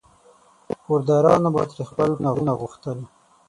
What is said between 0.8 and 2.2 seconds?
پوردارانو به ترې خپل